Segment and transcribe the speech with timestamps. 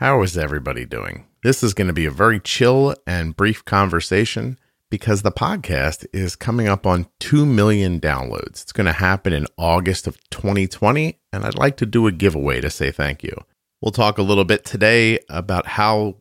[0.00, 1.26] How is everybody doing?
[1.42, 6.36] This is going to be a very chill and brief conversation because the podcast is
[6.36, 8.62] coming up on 2 million downloads.
[8.62, 12.62] It's going to happen in August of 2020, and I'd like to do a giveaway
[12.62, 13.36] to say thank you.
[13.82, 16.16] We'll talk a little bit today about how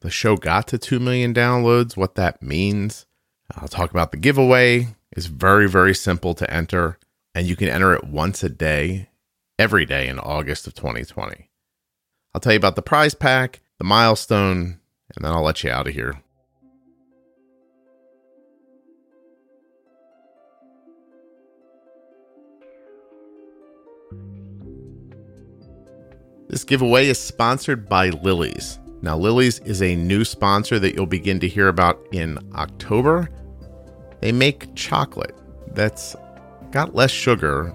[0.00, 3.06] the show got to 2 million downloads, what that means.
[3.54, 4.96] I'll talk about the giveaway.
[5.12, 6.98] It's very, very simple to enter,
[7.36, 9.10] and you can enter it once a day,
[9.60, 11.50] every day in August of 2020.
[12.34, 14.78] I'll tell you about the prize pack, the milestone,
[15.14, 16.22] and then I'll let you out of here.
[26.48, 28.78] This giveaway is sponsored by Lily's.
[29.00, 33.28] Now, Lily's is a new sponsor that you'll begin to hear about in October.
[34.20, 35.36] They make chocolate
[35.74, 36.14] that's
[36.70, 37.74] got less sugar,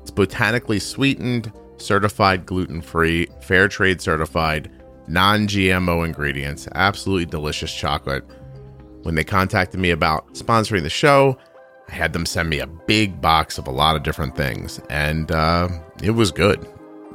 [0.00, 4.70] it's botanically sweetened, certified gluten free, fair trade certified,
[5.08, 8.24] non GMO ingredients, absolutely delicious chocolate.
[9.02, 11.38] When they contacted me about sponsoring the show,
[11.88, 15.30] I had them send me a big box of a lot of different things, and
[15.32, 15.68] uh,
[16.02, 16.66] it was good.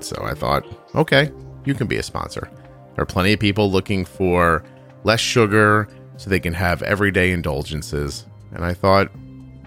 [0.01, 1.31] So I thought, okay,
[1.63, 2.49] you can be a sponsor.
[2.95, 4.63] There are plenty of people looking for
[5.03, 8.25] less sugar so they can have everyday indulgences.
[8.51, 9.11] And I thought,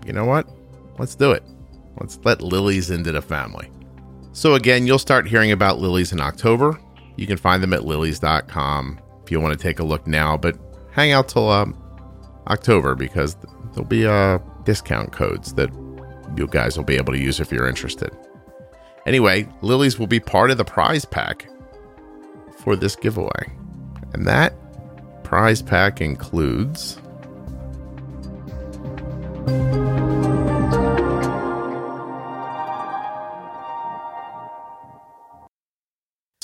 [0.06, 0.48] you know what?
[0.98, 1.42] Let's do it.
[2.00, 3.70] Let's let Lily's into the family.
[4.38, 6.78] So, again, you'll start hearing about Lily's in October.
[7.16, 10.56] You can find them at lilys.com if you want to take a look now, but
[10.92, 11.76] hang out till um,
[12.46, 13.36] October because
[13.72, 15.70] there'll be uh, discount codes that
[16.36, 18.16] you guys will be able to use if you're interested.
[19.06, 21.48] Anyway, lilies will be part of the prize pack
[22.58, 23.52] for this giveaway.
[24.12, 24.54] And that
[25.24, 27.00] prize pack includes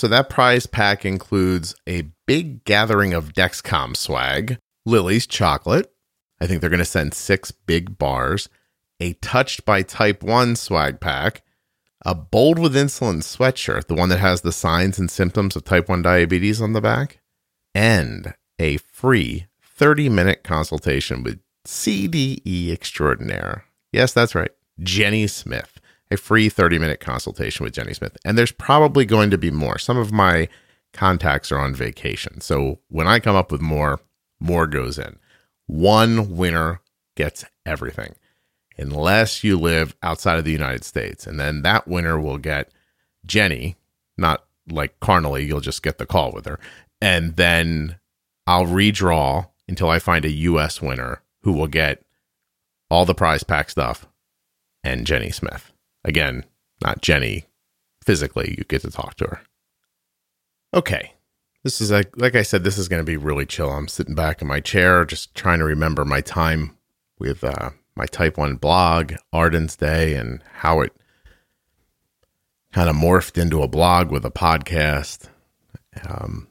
[0.05, 5.95] So that prize pack includes a big gathering of Dexcom swag, Lily's chocolate.
[6.39, 8.51] I think they're going to send six big bars,
[9.01, 11.43] a Touched by Type 1 swag pack,
[12.05, 15.89] a Bold with Insulin sweatshirt, the one that has the signs and symptoms of type
[15.89, 17.21] 1 diabetes on the back,
[17.75, 23.65] and a free 30 minute consultation with CDE extraordinaire.
[23.91, 24.51] Yes, that's right,
[24.83, 25.74] Jenny Smith
[26.11, 28.17] a free 30 minute consultation with Jenny Smith.
[28.25, 29.79] And there's probably going to be more.
[29.79, 30.49] Some of my
[30.93, 32.41] contacts are on vacation.
[32.41, 34.01] So when I come up with more,
[34.41, 35.19] more goes in.
[35.67, 36.81] One winner
[37.17, 38.15] gets everything,
[38.77, 41.27] unless you live outside of the United States.
[41.27, 42.71] And then that winner will get
[43.25, 43.77] Jenny,
[44.17, 46.59] not like carnally, you'll just get the call with her.
[47.01, 47.99] And then
[48.47, 52.03] I'll redraw until I find a US winner who will get
[52.91, 54.07] all the prize pack stuff
[54.83, 55.74] and Jenny Smith.
[56.05, 56.45] Again,
[56.83, 57.45] not Jenny
[58.05, 59.41] physically, you get to talk to her.
[60.75, 61.13] Okay.
[61.63, 63.71] This is like like I said, this is going to be really chill.
[63.71, 66.77] I'm sitting back in my chair, just trying to remember my time
[67.19, 70.93] with uh, my Type One blog, Arden's Day, and how it
[72.73, 75.31] kind of morphed into a blog with a podcast.
[76.07, 76.49] Um,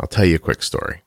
[0.00, 1.02] I'll tell you a quick story.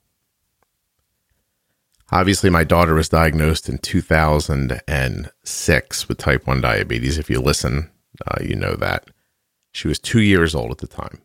[2.12, 7.20] Obviously, my daughter was diagnosed in 2006 with type 1 diabetes.
[7.20, 7.92] If you listen,
[8.28, 9.12] uh, you know that.
[9.72, 11.22] She was two years old at the time.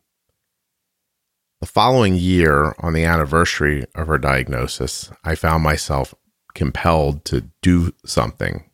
[1.60, 6.12] The following year, on the anniversary of her diagnosis, I found myself
[6.54, 8.68] compelled to do something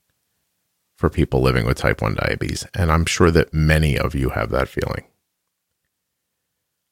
[0.97, 2.66] for people living with type 1 diabetes.
[2.75, 5.04] And I'm sure that many of you have that feeling.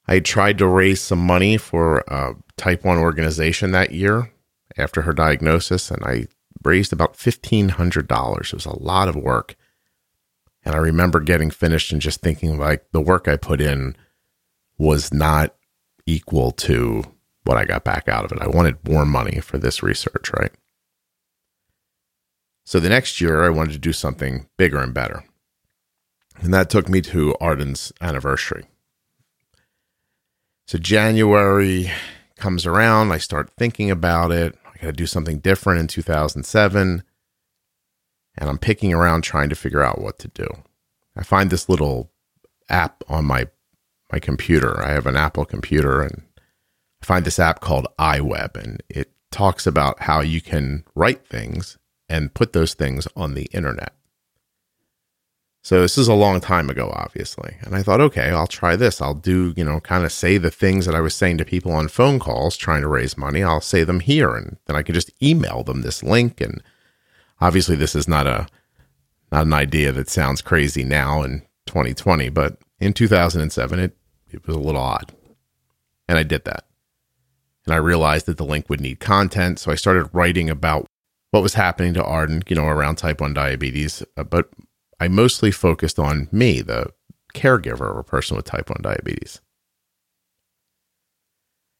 [0.06, 4.30] I tried to raise some money for a type 1 organization that year
[4.78, 6.26] after her diagnosis, and I
[6.62, 8.40] raised about $1,500.
[8.40, 9.56] It was a lot of work.
[10.64, 13.96] And I remember getting finished and just thinking, like, the work I put in
[14.76, 15.54] was not
[16.06, 17.04] equal to
[17.44, 18.38] what I got back out of it.
[18.40, 20.52] I wanted more money for this research, right?
[22.64, 25.24] So the next year, I wanted to do something bigger and better.
[26.40, 28.66] And that took me to Arden's anniversary.
[30.66, 31.90] So January
[32.36, 34.56] comes around, I start thinking about it.
[34.78, 37.02] I got to do something different in 2007.
[38.36, 40.46] And I'm picking around trying to figure out what to do.
[41.16, 42.12] I find this little
[42.68, 43.48] app on my
[44.12, 44.80] my computer.
[44.80, 46.22] I have an Apple computer and
[47.02, 51.76] I find this app called iWeb and it talks about how you can write things
[52.08, 53.94] and put those things on the internet.
[55.68, 57.58] So this is a long time ago, obviously.
[57.60, 59.02] And I thought, okay, I'll try this.
[59.02, 61.72] I'll do, you know, kind of say the things that I was saying to people
[61.72, 63.42] on phone calls trying to raise money.
[63.42, 66.40] I'll say them here and then I can just email them this link.
[66.40, 66.62] And
[67.38, 68.46] obviously this is not a
[69.30, 73.94] not an idea that sounds crazy now in 2020, but in 2007 it
[74.30, 75.12] it was a little odd.
[76.08, 76.64] And I did that.
[77.66, 79.58] And I realized that the link would need content.
[79.58, 80.86] So I started writing about
[81.30, 84.02] what was happening to Arden, you know, around type 1 diabetes.
[84.16, 84.48] Uh, but
[85.00, 86.92] I mostly focused on me, the
[87.34, 89.40] caregiver of a person with type 1 diabetes.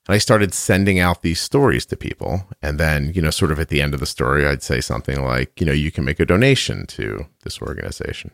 [0.06, 2.49] And I started sending out these stories to people.
[2.62, 5.23] And then, you know, sort of at the end of the story, I'd say something
[5.23, 8.31] like, you know, you can make a donation to this organization.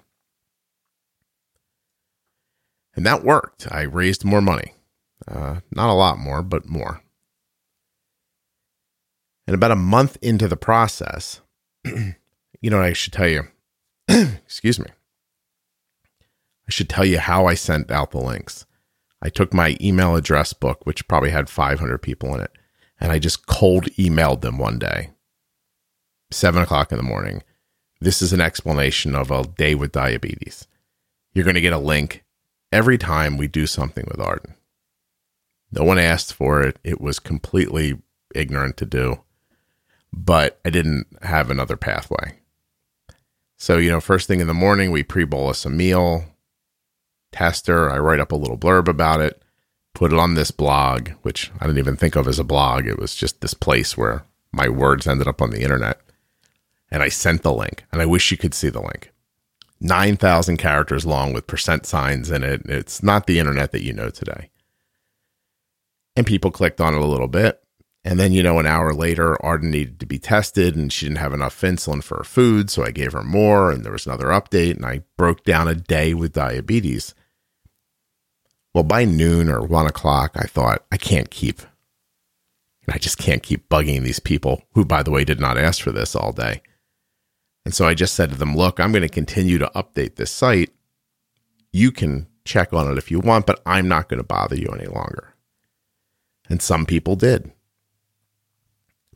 [2.95, 3.67] And that worked.
[3.73, 4.75] I raised more money.
[5.27, 7.03] Uh, not a lot more, but more.
[9.47, 11.41] And about a month into the process,
[11.85, 13.49] you know, I should tell you,
[14.09, 14.87] excuse me,
[16.67, 18.67] I should tell you how I sent out the links.
[19.23, 22.53] I took my email address book, which probably had 500 people in it,
[23.01, 25.11] and I just cold emailed them one day,
[26.31, 27.43] seven o'clock in the morning.
[28.01, 30.67] This is an explanation of a day with diabetes.
[31.33, 32.25] You're going to get a link
[32.71, 34.55] every time we do something with Arden.
[35.73, 36.79] No one asked for it.
[36.85, 38.01] It was completely
[38.35, 39.23] ignorant to do,
[40.13, 42.39] but I didn't have another pathway.
[43.65, 46.27] So, you know, first thing in the morning, we pre bolus a meal,
[47.33, 47.91] tester.
[47.91, 49.43] I write up a little blurb about it,
[49.95, 52.87] put it on this blog, which I didn't even think of as a blog.
[52.87, 55.99] It was just this place where my words ended up on the internet.
[56.91, 59.15] And I sent the link, and I wish you could see the link.
[59.81, 62.67] 9,000 characters long with percent signs in it.
[62.67, 64.51] It's not the internet that you know today.
[66.17, 67.64] And people clicked on it a little bit.
[68.05, 71.19] And then, you know, an hour later, Arden needed to be tested and she didn't
[71.19, 72.69] have enough insulin for her food.
[72.69, 73.71] So I gave her more.
[73.71, 74.77] And there was another update.
[74.77, 77.15] And I broke down a day with diabetes.
[78.75, 81.63] Well, by noon or one o'clock, I thought, I can't keep,
[82.89, 85.93] I just can't keep bugging these people who, by the way, did not ask for
[85.93, 86.61] this all day.
[87.65, 90.31] And so I just said to them, look, I'm going to continue to update this
[90.31, 90.71] site.
[91.73, 94.69] You can check on it if you want, but I'm not going to bother you
[94.79, 95.35] any longer.
[96.51, 97.51] And some people did.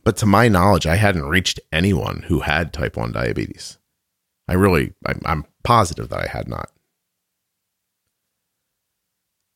[0.03, 3.77] But to my knowledge, I hadn't reached anyone who had type 1 diabetes.
[4.47, 4.93] I really,
[5.25, 6.71] I'm positive that I had not.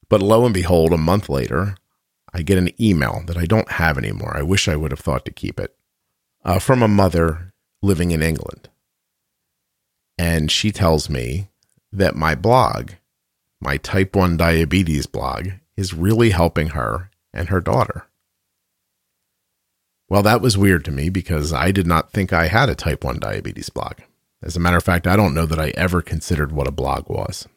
[0.10, 1.76] But lo and behold, a month later,
[2.34, 4.36] I get an email that I don't have anymore.
[4.36, 5.76] I wish I would have thought to keep it
[6.44, 8.70] uh, from a mother living in England.
[10.18, 11.50] And she tells me
[11.92, 12.92] that my blog,
[13.62, 18.08] my type 1 diabetes blog, is really helping her and her daughter.
[20.14, 23.04] Well, that was weird to me because I did not think I had a type
[23.04, 23.94] 1 diabetes blog.
[24.44, 27.10] As a matter of fact, I don't know that I ever considered what a blog
[27.10, 27.48] was.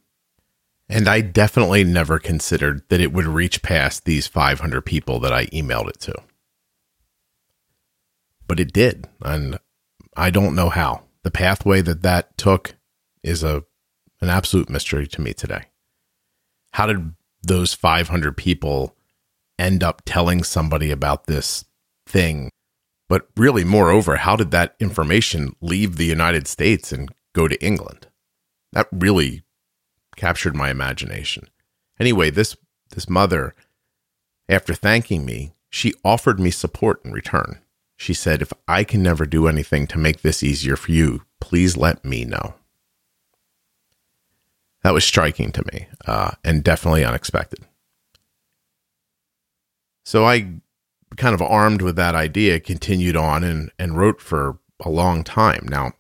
[0.88, 5.48] And I definitely never considered that it would reach past these 500 people that I
[5.48, 6.14] emailed it to.
[8.48, 9.06] But it did.
[9.20, 9.58] And
[10.16, 11.02] I don't know how.
[11.24, 12.74] The pathway that that took
[13.22, 13.64] is a
[14.22, 15.64] an absolute mystery to me today.
[16.72, 18.96] How did those 500 people
[19.58, 21.66] end up telling somebody about this
[22.06, 22.50] thing?
[23.08, 28.08] But really, moreover, how did that information leave the United States and go to England?
[28.72, 29.42] That really
[30.16, 31.48] captured my imagination.
[32.00, 32.56] Anyway, this
[32.90, 33.54] this mother,
[34.48, 37.60] after thanking me, she offered me support in return.
[37.96, 41.76] She said, "If I can never do anything to make this easier for you, please
[41.76, 42.54] let me know."
[44.82, 47.60] That was striking to me uh, and definitely unexpected.
[50.04, 50.60] So I,
[51.16, 55.66] kind of armed with that idea, continued on and, and wrote for a long time.
[55.68, 55.92] Now,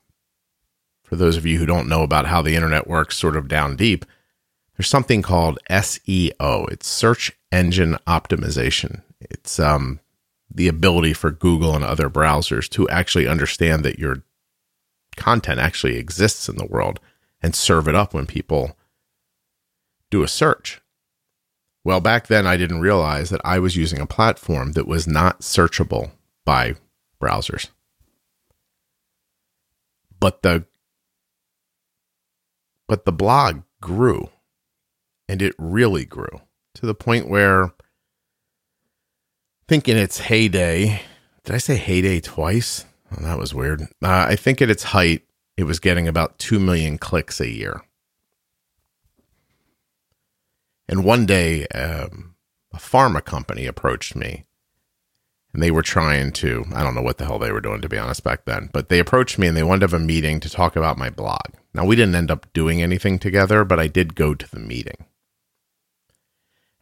[1.04, 3.76] for those of you who don't know about how the internet works sort of down
[3.76, 4.04] deep,
[4.76, 6.70] there's something called SEO.
[6.70, 9.02] It's search engine optimization.
[9.20, 10.00] It's um,
[10.52, 14.22] the ability for Google and other browsers to actually understand that your
[15.16, 17.00] content actually exists in the world
[17.42, 18.76] and serve it up when people
[20.10, 20.80] do a search.
[21.86, 25.42] Well, back then I didn't realize that I was using a platform that was not
[25.42, 26.10] searchable
[26.44, 26.74] by
[27.22, 27.68] browsers.
[30.18, 30.64] But the
[32.88, 34.30] but the blog grew
[35.28, 36.40] and it really grew
[36.74, 37.72] to the point where
[39.68, 41.02] thinking its heyday
[41.44, 42.84] did i say heyday twice?
[43.12, 43.82] Oh, that was weird.
[44.02, 45.22] Uh, i think at its height
[45.56, 47.82] it was getting about 2 million clicks a year
[50.88, 52.34] and one day um,
[52.72, 54.44] a pharma company approached me
[55.52, 57.88] and they were trying to i don't know what the hell they were doing to
[57.88, 60.40] be honest back then but they approached me and they wanted to have a meeting
[60.40, 63.86] to talk about my blog now we didn't end up doing anything together but i
[63.86, 65.06] did go to the meeting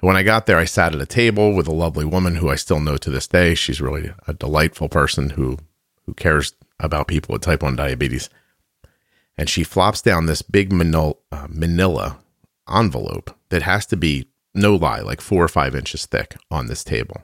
[0.04, 2.56] when I got there, I sat at a table with a lovely woman who I
[2.56, 3.54] still know to this day.
[3.54, 5.56] She's really a delightful person who
[6.04, 8.28] who cares about people with type 1 diabetes.
[9.38, 12.18] And she flops down this big manila, uh, manila
[12.72, 16.84] envelope that has to be no lie, like four or five inches thick on this
[16.84, 17.22] table.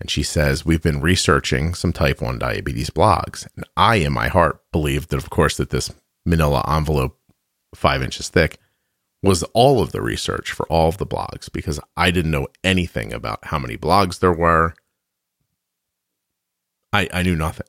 [0.00, 3.46] And she says, We've been researching some type 1 diabetes blogs.
[3.54, 5.92] And I, in my heart, believed that, of course, that this
[6.24, 7.18] manila envelope,
[7.74, 8.58] five inches thick,
[9.22, 13.12] was all of the research for all of the blogs because I didn't know anything
[13.12, 14.74] about how many blogs there were.
[16.92, 17.66] I, I knew nothing.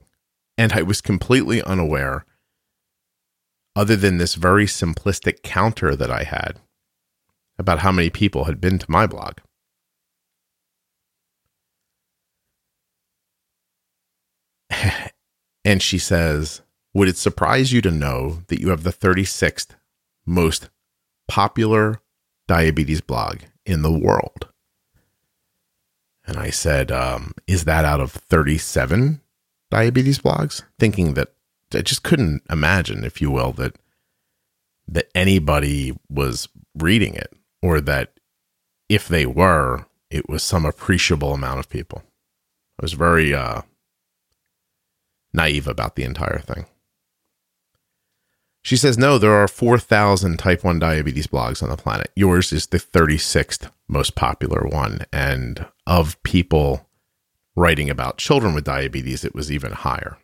[0.57, 2.25] And I was completely unaware,
[3.75, 6.59] other than this very simplistic counter that I had,
[7.57, 9.37] about how many people had been to my blog.
[15.65, 16.61] and she says,
[16.93, 19.75] Would it surprise you to know that you have the 36th
[20.25, 20.69] most
[21.27, 22.01] popular
[22.47, 24.47] diabetes blog in the world?
[26.25, 29.21] And I said, um, Is that out of 37
[29.69, 30.63] diabetes blogs?
[30.79, 31.33] Thinking that
[31.75, 33.77] I just couldn't imagine, if you will, that
[34.87, 38.13] that anybody was reading it or that
[38.89, 42.03] if they were, it was some appreciable amount of people.
[42.79, 43.61] I was very uh,
[45.33, 46.65] naive about the entire thing.
[48.63, 52.11] She says, no, there are 4,000 type 1 diabetes blogs on the planet.
[52.15, 55.05] Yours is the 36th most popular one.
[55.11, 56.87] And of people
[57.55, 60.17] writing about children with diabetes, it was even higher.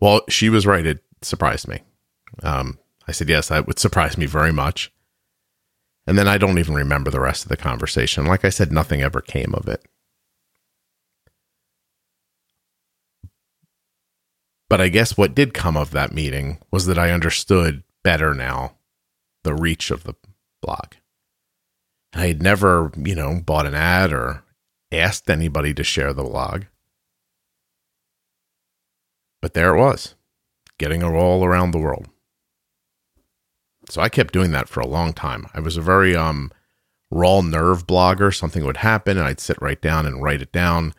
[0.00, 0.86] Well, she was right.
[0.86, 1.80] It surprised me.
[2.42, 4.92] Um, I said, yes, that would surprise me very much.
[6.06, 8.24] And then I don't even remember the rest of the conversation.
[8.24, 9.84] Like I said, nothing ever came of it.
[14.68, 18.76] But I guess what did come of that meeting was that I understood better now
[19.44, 20.14] the reach of the
[20.60, 20.94] blog.
[22.14, 24.44] I had never, you know, bought an ad or
[24.92, 26.64] asked anybody to share the blog.
[29.40, 30.14] But there it was,
[30.78, 32.08] getting a roll around the world.
[33.88, 35.46] So I kept doing that for a long time.
[35.54, 36.50] I was a very um
[37.10, 38.34] raw nerve blogger.
[38.34, 40.94] Something would happen and I'd sit right down and write it down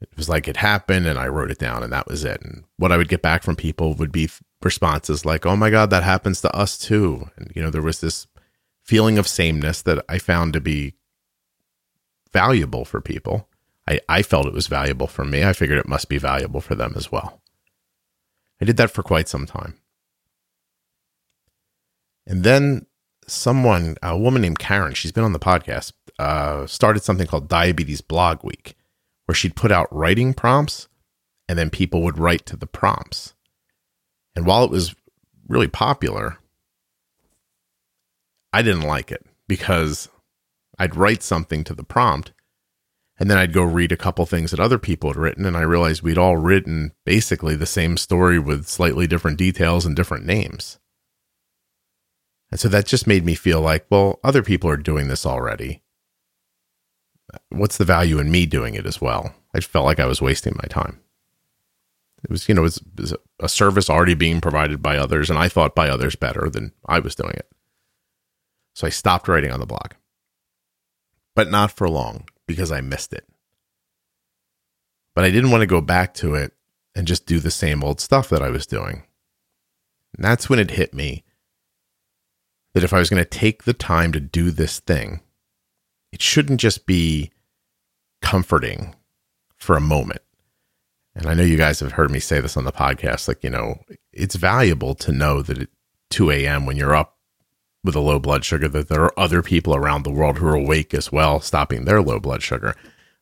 [0.00, 2.40] it was like it happened and I wrote it down and that was it.
[2.40, 4.30] And what I would get back from people would be
[4.62, 7.30] responses like, oh my God, that happens to us too.
[7.36, 8.26] And, you know, there was this
[8.82, 10.94] feeling of sameness that I found to be
[12.32, 13.48] valuable for people.
[13.86, 15.44] I, I felt it was valuable for me.
[15.44, 17.39] I figured it must be valuable for them as well.
[18.60, 19.78] I did that for quite some time.
[22.26, 22.86] And then
[23.26, 28.00] someone, a woman named Karen, she's been on the podcast, uh, started something called Diabetes
[28.00, 28.76] Blog Week
[29.26, 30.88] where she'd put out writing prompts
[31.48, 33.34] and then people would write to the prompts.
[34.34, 34.94] And while it was
[35.48, 36.38] really popular,
[38.52, 40.08] I didn't like it because
[40.78, 42.32] I'd write something to the prompt
[43.20, 45.62] and then I'd go read a couple things that other people had written and I
[45.62, 50.78] realized we'd all written basically the same story with slightly different details and different names.
[52.50, 55.82] And so that just made me feel like, well, other people are doing this already
[57.50, 59.34] what's the value in me doing it as well?
[59.54, 61.00] I felt like I was wasting my time.
[62.24, 65.48] It was, you know, it was, a service already being provided by others, and I
[65.48, 67.48] thought by others better than I was doing it.
[68.74, 69.92] So I stopped writing on the blog,
[71.34, 73.26] but not for long because I missed it.
[75.14, 76.52] But I didn't want to go back to it
[76.94, 79.04] and just do the same old stuff that I was doing.
[80.14, 81.24] And that's when it hit me
[82.74, 85.20] that if I was going to take the time to do this thing,
[86.12, 87.30] it shouldn't just be
[88.22, 88.94] comforting
[89.56, 90.22] for a moment.
[91.14, 93.28] And I know you guys have heard me say this on the podcast.
[93.28, 93.80] Like, you know,
[94.12, 95.68] it's valuable to know that at
[96.10, 97.16] 2 a.m., when you're up
[97.82, 100.54] with a low blood sugar, that there are other people around the world who are
[100.54, 102.74] awake as well, stopping their low blood sugar.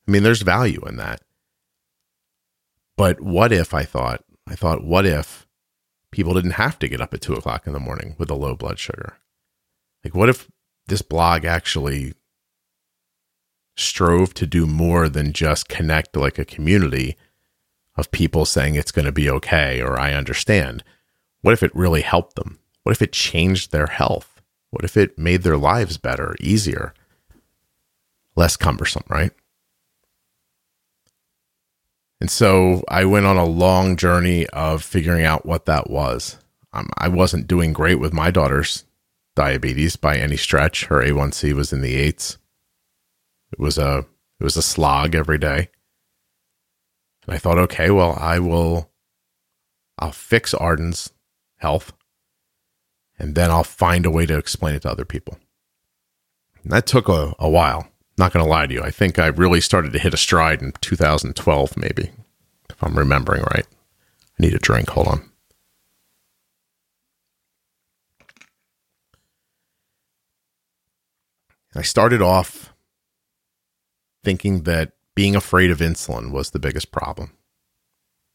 [0.06, 1.20] I mean, there's value in that.
[2.96, 5.46] But what if I thought, I thought, what if
[6.10, 8.56] people didn't have to get up at two o'clock in the morning with a low
[8.56, 9.18] blood sugar?
[10.02, 10.48] Like, what if
[10.88, 12.14] this blog actually
[13.76, 17.16] strove to do more than just connect like a community
[17.96, 20.82] of people saying it's going to be okay or I understand.
[21.42, 22.58] What if it really helped them?
[22.82, 24.37] What if it changed their health?
[24.70, 26.92] What if it made their lives better, easier,
[28.36, 29.32] less cumbersome, right?
[32.20, 36.38] And so I went on a long journey of figuring out what that was.
[36.72, 38.84] Um, I wasn't doing great with my daughter's
[39.36, 40.86] diabetes by any stretch.
[40.86, 42.38] Her A1C was in the eights.
[43.52, 44.04] It was a
[44.40, 45.70] it was a slog every day.
[47.26, 48.90] And I thought, okay, well, I will
[49.98, 51.12] I'll fix Arden's
[51.56, 51.92] health
[53.18, 55.38] and then I'll find a way to explain it to other people.
[56.62, 57.88] And that took a, a while.
[58.16, 58.82] Not going to lie to you.
[58.82, 62.10] I think I really started to hit a stride in 2012, maybe,
[62.68, 63.66] if I'm remembering right.
[63.66, 64.90] I need a drink.
[64.90, 65.30] Hold on.
[71.74, 72.74] I started off
[74.24, 77.32] thinking that being afraid of insulin was the biggest problem.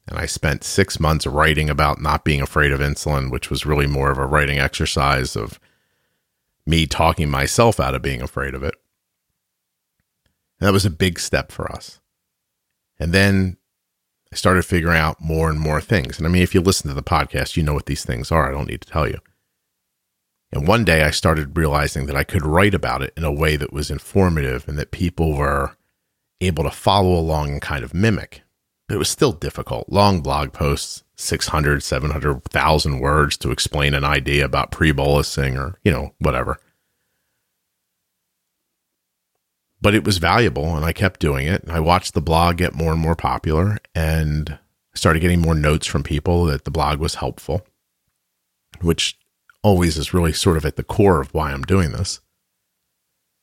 [0.08, 3.88] And I spent six months writing about not being afraid of insulin, which was really
[3.88, 5.60] more of a writing exercise of
[6.66, 8.76] me talking myself out of being afraid of it.
[10.60, 12.02] And that was a big step for us.
[13.00, 13.58] And then
[14.32, 16.18] I started figuring out more and more things.
[16.18, 18.48] And I mean, if you listen to the podcast, you know what these things are.
[18.48, 19.20] I don't need to tell you.
[20.52, 23.56] And one day I started realizing that I could write about it in a way
[23.56, 25.76] that was informative and that people were
[26.42, 28.43] able to follow along and kind of mimic.
[28.90, 29.90] It was still difficult.
[29.90, 35.92] Long blog posts, 600, 700,000 words to explain an idea about pre bolusing or, you
[35.92, 36.60] know, whatever.
[39.82, 41.63] But it was valuable and I kept doing it.
[41.68, 44.58] I watched the blog get more and more popular and
[44.94, 47.66] started getting more notes from people that the blog was helpful,
[48.82, 49.18] which
[49.62, 52.20] always is really sort of at the core of why I'm doing this.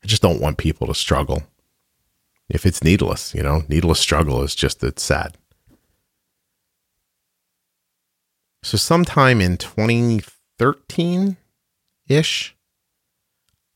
[0.03, 1.43] I just don't want people to struggle.
[2.51, 5.37] If it's needless, you know, needless struggle is just, it's sad.
[8.63, 11.37] So, sometime in 2013
[12.09, 12.57] ish,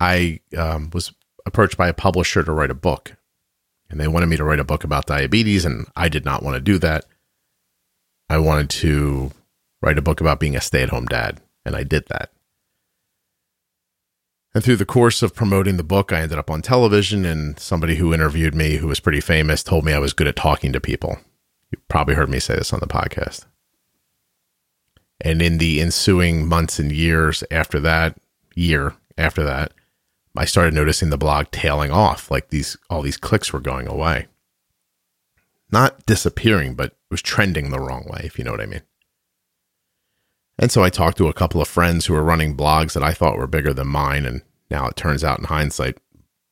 [0.00, 1.14] I um, was
[1.46, 3.16] approached by a publisher to write a book.
[3.88, 6.56] And they wanted me to write a book about diabetes, and I did not want
[6.56, 7.04] to do that.
[8.28, 9.30] I wanted to
[9.80, 12.30] write a book about being a stay at home dad, and I did that.
[14.54, 17.96] And through the course of promoting the book, I ended up on television, and somebody
[17.96, 20.80] who interviewed me, who was pretty famous, told me I was good at talking to
[20.80, 21.18] people.
[21.72, 23.46] You probably heard me say this on the podcast.
[25.20, 28.16] And in the ensuing months and years after that,
[28.54, 29.72] year after that,
[30.36, 34.26] I started noticing the blog tailing off, like these all these clicks were going away.
[35.70, 38.82] Not disappearing, but it was trending the wrong way, if you know what I mean.
[40.58, 43.12] And so I talked to a couple of friends who were running blogs that I
[43.12, 44.24] thought were bigger than mine.
[44.24, 45.98] And now it turns out in hindsight,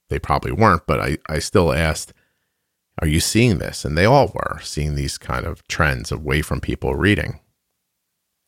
[0.08, 0.86] they probably weren't.
[0.86, 2.12] But I, I still asked,
[3.00, 3.84] Are you seeing this?
[3.84, 7.40] And they all were seeing these kind of trends away from people reading.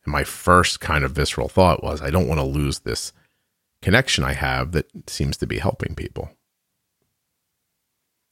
[0.03, 3.13] And my first kind of visceral thought was, I don't want to lose this
[3.81, 6.29] connection I have that seems to be helping people.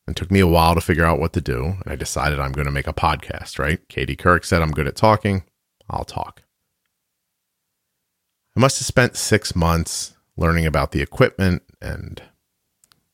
[0.08, 1.64] It took me a while to figure out what to do.
[1.64, 3.80] And I decided I'm going to make a podcast, right?
[3.88, 5.44] Katie Couric said, I'm good at talking.
[5.90, 6.43] I'll talk.
[8.56, 12.22] I must have spent six months learning about the equipment and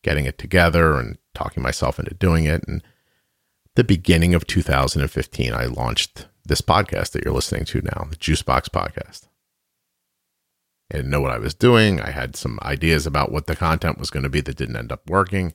[0.04, 2.64] getting it together and talking myself into doing it.
[2.68, 2.84] And
[3.76, 8.70] the beginning of 2015, I launched this podcast that you're listening to now, the Juicebox
[8.70, 9.28] Podcast.
[10.92, 12.02] I didn't know what I was doing.
[12.02, 14.92] I had some ideas about what the content was going to be that didn't end
[14.92, 15.54] up working.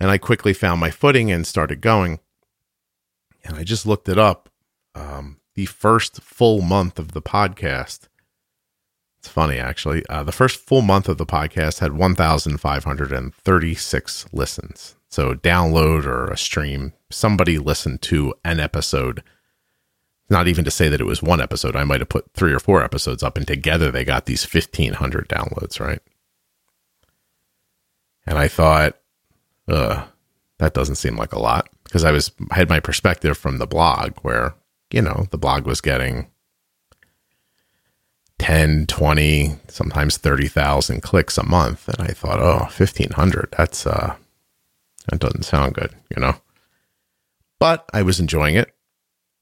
[0.00, 2.18] And I quickly found my footing and started going.
[3.44, 4.48] And I just looked it up.
[4.96, 8.08] Um, the first full month of the podcast.
[9.18, 10.04] It's funny, actually.
[10.06, 14.96] Uh, the first full month of the podcast had 1,536 listens.
[15.08, 19.22] So, download or a stream, somebody listened to an episode.
[20.28, 21.76] Not even to say that it was one episode.
[21.76, 25.28] I might have put three or four episodes up, and together they got these 1,500
[25.28, 26.00] downloads, right?
[28.26, 28.96] And I thought,
[30.62, 33.66] that doesn't seem like a lot because I was I had my perspective from the
[33.66, 34.54] blog where
[34.92, 36.28] you know, the blog was getting
[38.38, 41.88] 10, 20, sometimes 30,000 clicks a month.
[41.88, 44.16] And I thought, oh, 1500, that's, uh,
[45.08, 46.36] that doesn't sound good, you know?
[47.58, 48.74] But I was enjoying it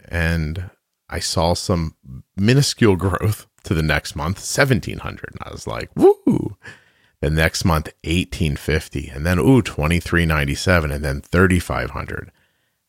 [0.06, 0.70] and
[1.08, 1.96] I saw some
[2.36, 5.30] minuscule growth to the next month, 1700.
[5.32, 6.56] And I was like, woo.
[7.20, 9.08] The next month, 1850.
[9.08, 10.90] And then, ooh, 2397.
[10.90, 12.30] And then 3500.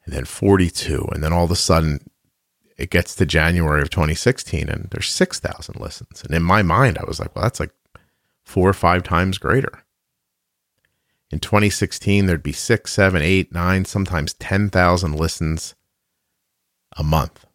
[0.06, 1.10] And then 42.
[1.14, 2.10] And then all of a sudden,
[2.82, 6.24] it gets to January of 2016 and there's 6,000 listens.
[6.24, 7.70] And in my mind, I was like, well, that's like
[8.44, 9.84] four or five times greater.
[11.30, 15.76] In 2016, there'd be six, seven, eight, nine, sometimes 10,000 listens
[16.98, 17.46] a month.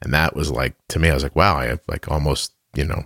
[0.00, 2.84] And that was like, to me, I was like, wow, I have like almost, you
[2.84, 3.04] know,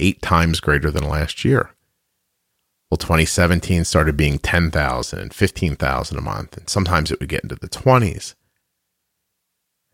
[0.00, 1.74] eight times greater than last year.
[2.90, 6.56] Well, 2017 started being 10,000 and 15,000 a month.
[6.56, 8.34] And sometimes it would get into the 20s.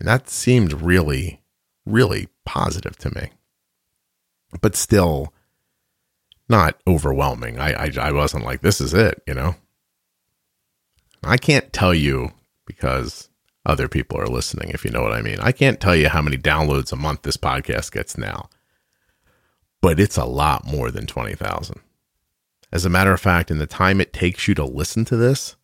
[0.04, 1.40] And that seemed really,
[1.86, 3.30] really positive to me.
[4.60, 5.32] But still
[6.46, 7.58] not overwhelming.
[7.58, 9.54] I, I, I wasn't like, this is it, you know?
[11.22, 12.32] I can't tell you
[12.66, 13.30] because
[13.64, 15.40] other people are listening, if you know what I mean.
[15.40, 18.50] I can't tell you how many downloads a month this podcast gets now,
[19.80, 21.80] but it's a lot more than 20,000.
[22.70, 25.56] As a matter of fact, in the time it takes you to listen to this,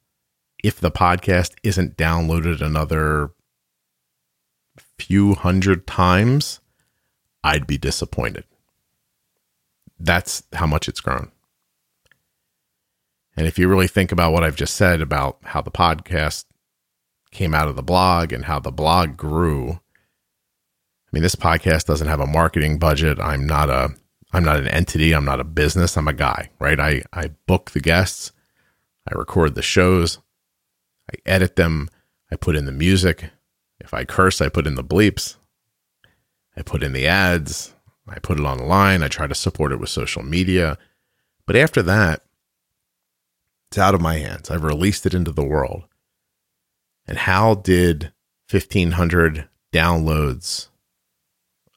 [0.64, 3.32] if the podcast isn't downloaded another
[5.00, 6.60] few hundred times,
[7.42, 8.44] I'd be disappointed.
[9.98, 11.30] that's how much it's grown.
[13.36, 16.44] And if you really think about what I've just said about how the podcast
[17.30, 22.08] came out of the blog and how the blog grew, I mean, this podcast doesn't
[22.08, 23.18] have a marketing budget.
[23.20, 23.90] I'm not a
[24.32, 25.12] I'm not an entity.
[25.12, 25.96] I'm not a business.
[25.96, 26.78] I'm a guy, right?
[26.78, 28.32] I, I book the guests.
[29.10, 30.18] I record the shows.
[31.12, 31.88] I edit them.
[32.30, 33.30] I put in the music.
[33.80, 35.36] If I curse, I put in the bleeps.
[36.56, 37.74] I put in the ads.
[38.08, 39.02] I put it online.
[39.02, 40.78] I try to support it with social media.
[41.46, 42.22] But after that,
[43.70, 44.50] it's out of my hands.
[44.50, 45.84] I've released it into the world.
[47.06, 48.12] And how did
[48.50, 50.70] 1,500 downloads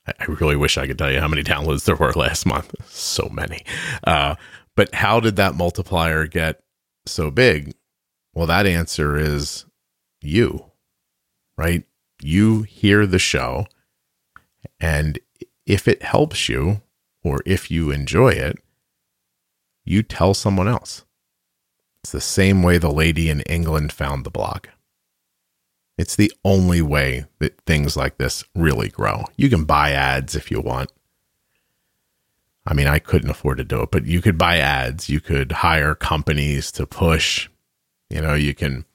[0.06, 2.74] I really wish I could tell you how many downloads there were last month.
[2.86, 3.64] So many.
[4.06, 4.36] Uh,
[4.76, 6.64] but how did that multiplier get
[7.06, 7.76] so big?
[8.34, 9.66] Well, that answer is
[10.22, 10.66] you,
[11.58, 11.84] right?
[12.24, 13.68] You hear the show,
[14.80, 15.20] and
[15.66, 16.82] if it helps you
[17.24, 18.58] or if you enjoy it,
[19.84, 21.04] you tell someone else.
[22.02, 24.68] It's the same way the lady in England found the blog.
[25.98, 29.26] It's the only way that things like this really grow.
[29.36, 30.92] You can buy ads if you want.
[32.66, 35.10] I mean, I couldn't afford to do it, but you could buy ads.
[35.10, 37.50] You could hire companies to push.
[38.10, 38.86] You know, you can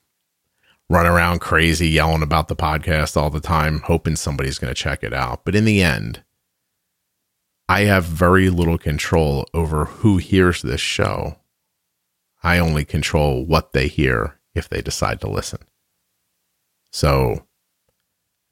[0.90, 5.02] run around crazy yelling about the podcast all the time, hoping somebody's going to check
[5.02, 5.44] it out.
[5.44, 6.22] But in the end,
[7.68, 11.36] I have very little control over who hears this show.
[12.42, 15.60] I only control what they hear if they decide to listen.
[16.90, 17.44] So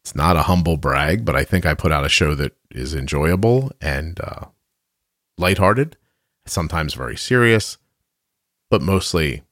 [0.05, 2.95] it's not a humble brag, but I think I put out a show that is
[2.95, 4.47] enjoyable and uh,
[5.39, 5.97] lighthearted,
[6.47, 7.79] sometimes very serious,
[8.71, 9.43] but mostly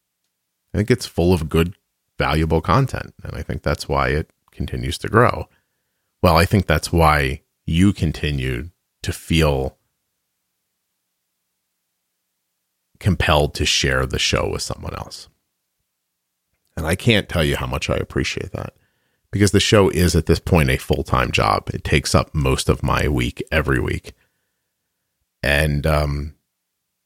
[0.73, 1.75] I think it's full of good,
[2.19, 3.15] valuable content.
[3.23, 5.49] And I think that's why it continues to grow.
[6.23, 8.71] Well, I think that's why you continue
[9.03, 9.77] to feel
[12.99, 15.29] compelled to share the show with someone else.
[16.77, 18.75] And I can't tell you how much I appreciate that
[19.31, 21.69] because the show is at this point a full time job.
[21.75, 24.13] It takes up most of my week every week.
[25.43, 26.35] And, um,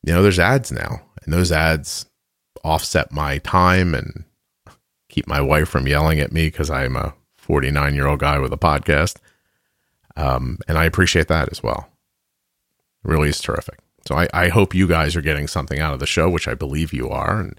[0.05, 2.07] you know, there's ads now, and those ads
[2.63, 4.25] offset my time and
[5.09, 8.53] keep my wife from yelling at me because I'm a 49 year old guy with
[8.53, 9.17] a podcast.
[10.17, 11.89] Um, and I appreciate that as well.
[13.05, 13.79] It really is terrific.
[14.07, 16.55] So I, I hope you guys are getting something out of the show, which I
[16.55, 17.41] believe you are.
[17.41, 17.59] And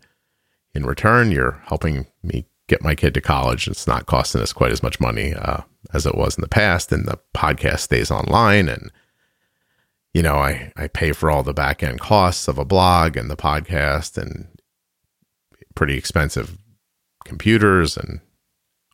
[0.73, 3.67] in return, you're helping me get my kid to college.
[3.67, 5.61] It's not costing us quite as much money uh,
[5.93, 8.69] as it was in the past, and the podcast stays online.
[8.69, 8.91] And
[10.13, 13.29] you know, I I pay for all the back end costs of a blog and
[13.29, 14.47] the podcast, and
[15.75, 16.57] pretty expensive
[17.29, 18.19] computers and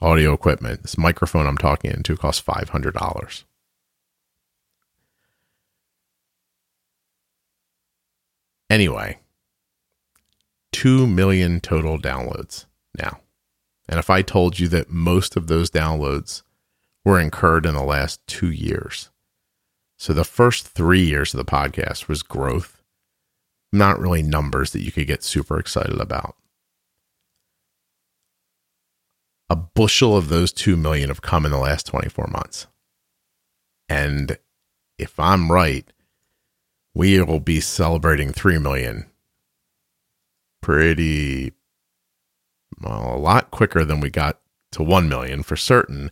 [0.01, 0.83] audio equipment.
[0.83, 3.45] This microphone I'm talking into costs five hundred dollars.
[8.69, 9.19] Anyway,
[10.73, 12.65] 2 million total downloads
[12.97, 13.19] now.
[13.87, 16.41] And if I told you that most of those downloads
[17.05, 19.11] were incurred in the last two years,
[19.97, 22.81] so the first three years of the podcast was growth,
[23.71, 26.35] not really numbers that you could get super excited about.
[29.49, 32.67] A bushel of those 2 million have come in the last 24 months.
[33.87, 34.37] And
[34.97, 35.85] if I'm right,
[36.93, 39.05] we will be celebrating 3 million
[40.61, 41.51] pretty
[42.81, 44.39] well, a lot quicker than we got
[44.71, 46.09] to 1 million for certain,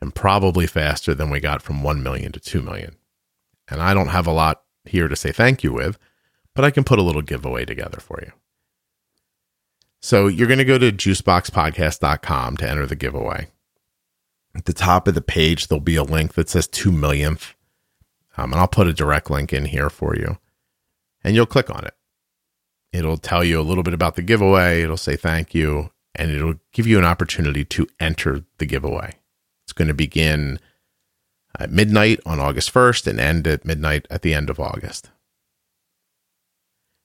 [0.00, 2.96] and probably faster than we got from 1 million to 2 million.
[3.68, 5.98] And I don't have a lot here to say thank you with,
[6.54, 8.32] but I can put a little giveaway together for you.
[10.00, 13.48] So you're going to go to juiceboxpodcast.com to enter the giveaway.
[14.54, 17.54] At the top of the page, there'll be a link that says 2 millionth.
[18.36, 20.38] Um, and I'll put a direct link in here for you.
[21.24, 21.94] And you'll click on it.
[22.92, 24.82] It'll tell you a little bit about the giveaway.
[24.82, 29.14] It'll say thank you, and it'll give you an opportunity to enter the giveaway.
[29.64, 30.58] It's going to begin
[31.58, 35.10] at midnight on August 1st and end at midnight at the end of August.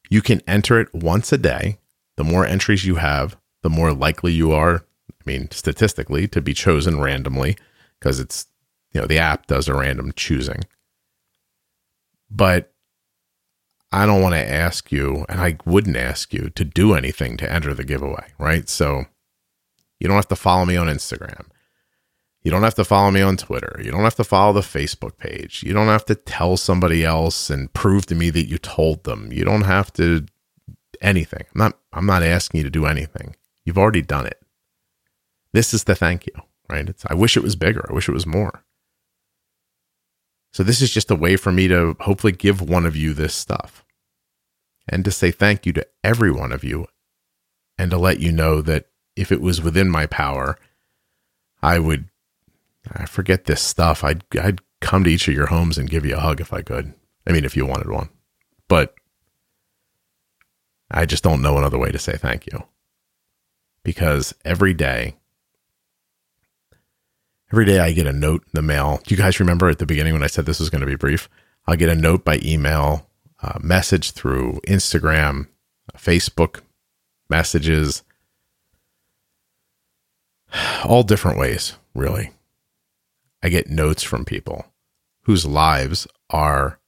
[0.09, 1.79] You can enter it once a day.
[2.21, 6.53] The more entries you have, the more likely you are, I mean, statistically, to be
[6.53, 7.57] chosen randomly
[7.97, 8.45] because it's,
[8.91, 10.59] you know, the app does a random choosing.
[12.29, 12.71] But
[13.91, 17.51] I don't want to ask you, and I wouldn't ask you to do anything to
[17.51, 18.69] enter the giveaway, right?
[18.69, 19.05] So
[19.99, 21.47] you don't have to follow me on Instagram.
[22.43, 23.81] You don't have to follow me on Twitter.
[23.83, 25.63] You don't have to follow the Facebook page.
[25.63, 29.33] You don't have to tell somebody else and prove to me that you told them.
[29.33, 30.27] You don't have to
[31.01, 31.45] anything.
[31.53, 33.35] I'm not I'm not asking you to do anything.
[33.65, 34.41] You've already done it.
[35.53, 36.33] This is the thank you,
[36.69, 36.87] right?
[36.89, 37.85] It's, I wish it was bigger.
[37.89, 38.63] I wish it was more.
[40.53, 43.33] So this is just a way for me to hopefully give one of you this
[43.33, 43.83] stuff.
[44.87, 46.87] and to say thank you to every one of you
[47.77, 50.57] and to let you know that if it was within my power,
[51.61, 52.09] I would
[52.91, 54.03] I forget this stuff.
[54.03, 56.61] I'd I'd come to each of your homes and give you a hug if I
[56.61, 56.93] could.
[57.27, 58.09] I mean if you wanted one.
[58.67, 58.95] But
[60.91, 62.63] I just don't know another way to say thank you.
[63.83, 65.15] Because every day
[67.51, 69.01] every day I get a note in the mail.
[69.05, 70.95] Do you guys remember at the beginning when I said this was going to be
[70.95, 71.29] brief?
[71.67, 73.07] I'll get a note by email,
[73.41, 75.47] a message through Instagram,
[75.97, 76.61] Facebook
[77.29, 78.03] messages,
[80.85, 82.31] all different ways, really.
[83.43, 84.65] I get notes from people
[85.23, 86.79] whose lives are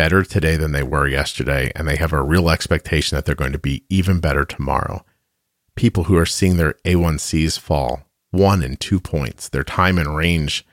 [0.00, 3.52] better today than they were yesterday, and they have a real expectation that they're going
[3.52, 5.04] to be even better tomorrow.
[5.74, 10.64] People who are seeing their A1Cs fall one and two points, their time and range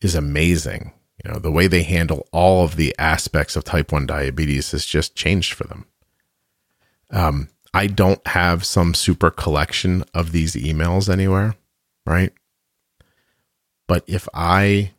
[0.00, 0.92] is amazing.
[1.24, 4.86] You know, the way they handle all of the aspects of type 1 diabetes has
[4.86, 5.86] just changed for them.
[7.10, 11.56] Um, I don't have some super collection of these emails anywhere,
[12.06, 12.32] right?
[13.88, 14.92] But if I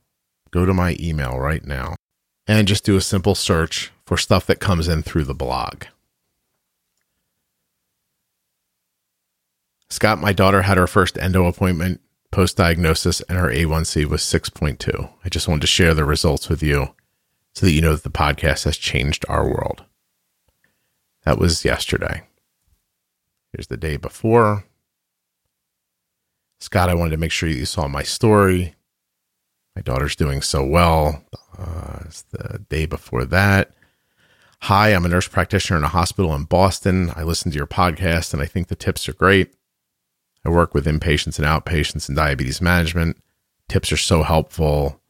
[0.51, 1.95] go to my email right now
[2.59, 5.85] and just do a simple search for stuff that comes in through the blog.
[9.89, 15.09] Scott, my daughter had her first endo appointment post diagnosis and her A1C was 6.2.
[15.23, 16.93] I just wanted to share the results with you
[17.53, 19.85] so that you know that the podcast has changed our world.
[21.23, 22.23] That was yesterday.
[23.53, 24.65] Here's the day before.
[26.59, 28.75] Scott, I wanted to make sure you saw my story.
[29.75, 31.23] My daughter's doing so well.
[31.57, 33.71] Uh, it's the day before that.
[34.61, 37.11] Hi, I'm a nurse practitioner in a hospital in Boston.
[37.15, 39.53] I listen to your podcast and I think the tips are great.
[40.45, 43.17] I work with inpatients and outpatients in diabetes management.
[43.67, 45.01] Tips are so helpful.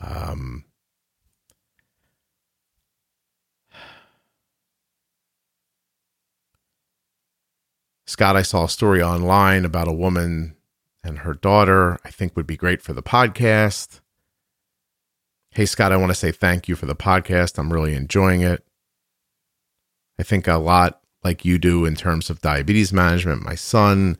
[0.00, 0.64] Um,
[8.06, 10.56] Scott, I saw a story online about a woman
[11.04, 14.00] and her daughter, I think would be great for the podcast.
[15.50, 17.58] Hey, Scott, I want to say thank you for the podcast.
[17.58, 18.64] I'm really enjoying it.
[20.18, 23.42] I think a lot like you do in terms of diabetes management.
[23.44, 24.18] My son,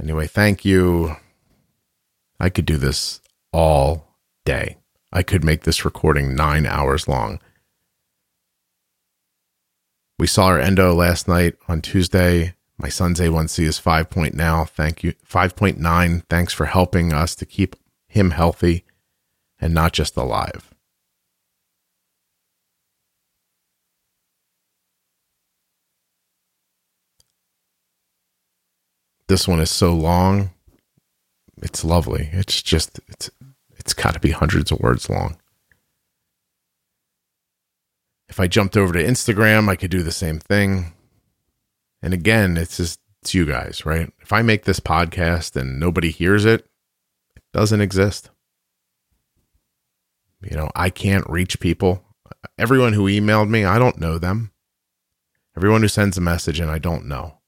[0.00, 1.16] anyway, thank you.
[2.40, 3.20] I could do this
[3.52, 4.78] all day.
[5.12, 7.38] I could make this recording nine hours long.
[10.18, 12.54] We saw our endo last night on Tuesday.
[12.78, 14.64] My son's A1C is 5 point now.
[14.64, 15.14] Thank you.
[15.28, 16.22] 5.9.
[16.28, 17.76] Thanks for helping us to keep
[18.08, 18.83] him healthy
[19.60, 20.74] and not just alive.
[29.28, 30.50] This one is so long.
[31.62, 32.28] It's lovely.
[32.32, 33.30] It's just it's
[33.78, 35.36] it's got to be hundreds of words long.
[38.28, 40.92] If I jumped over to Instagram, I could do the same thing.
[42.02, 44.12] And again, it's just it's you guys, right?
[44.20, 46.66] If I make this podcast and nobody hears it,
[47.36, 48.28] it doesn't exist.
[50.50, 52.04] You know, I can't reach people.
[52.58, 54.52] Everyone who emailed me, I don't know them.
[55.56, 57.38] Everyone who sends a message and I don't know.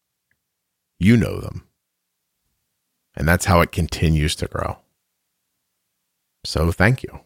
[0.98, 1.66] You know them.
[3.14, 4.78] And that's how it continues to grow.
[6.44, 7.20] So thank you.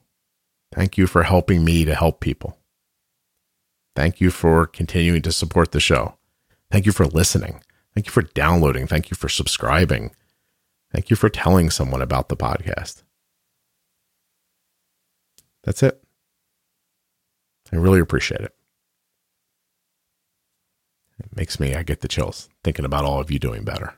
[0.73, 2.59] Thank you for helping me to help people.
[3.97, 6.17] Thank you for continuing to support the show.
[6.71, 7.63] Thank you for listening.
[7.95, 8.87] Thank you for downloading.
[8.87, 10.13] Thank you for subscribing.
[10.93, 13.03] Thank you for telling someone about the podcast.
[15.65, 16.03] That's it.
[17.73, 18.55] I really appreciate it.
[21.19, 23.95] It makes me, I get the chills thinking about all of you doing better.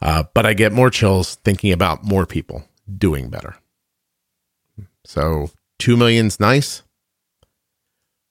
[0.00, 2.64] Uh, but I get more chills thinking about more people
[2.98, 3.56] doing better.
[5.04, 6.82] So 2 million's nice.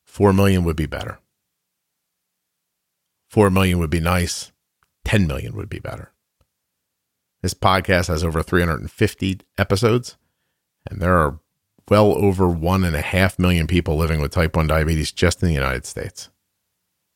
[0.05, 1.19] 4 million would be better.
[3.29, 4.51] 4 million would be nice.
[5.05, 6.11] 10 million would be better.
[7.41, 10.17] This podcast has over 350 episodes,
[10.89, 11.39] and there are
[11.89, 15.49] well over one and a half million people living with type 1 diabetes just in
[15.49, 16.29] the United States.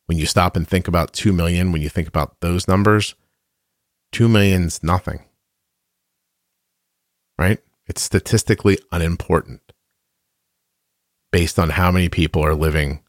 [0.05, 3.15] When you stop and think about 2 million, when you think about those numbers,
[4.12, 5.23] 2 million's nothing.
[7.38, 7.60] Right?
[7.88, 9.62] It's statistically unimportant
[11.32, 13.01] based on how many people are living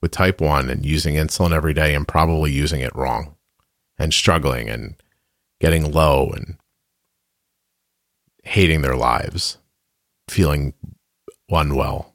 [0.00, 3.36] with type 1 and using insulin every day and probably using it wrong
[3.98, 4.96] and struggling and
[5.60, 6.56] getting low and
[8.42, 9.58] hating their lives,
[10.32, 10.74] feeling
[11.50, 12.14] unwell.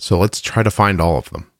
[0.00, 1.50] So let's try to find all of them.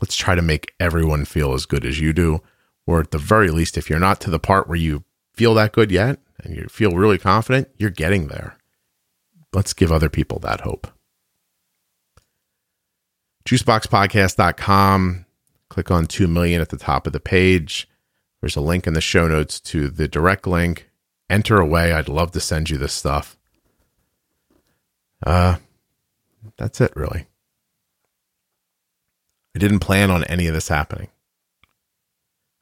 [0.00, 2.42] Let's try to make everyone feel as good as you do.
[2.86, 5.72] Or at the very least, if you're not to the part where you feel that
[5.72, 8.56] good yet and you feel really confident, you're getting there.
[9.52, 10.86] Let's give other people that hope.
[13.48, 15.24] juiceboxpodcast.com.
[15.68, 17.88] Click on 2 million at the top of the page.
[18.40, 20.90] There's a link in the show notes to the direct link.
[21.28, 21.92] Enter away.
[21.92, 23.35] I'd love to send you this stuff.
[25.24, 25.56] Uh,
[26.56, 27.26] that's it, really.
[29.54, 31.08] I didn't plan on any of this happening.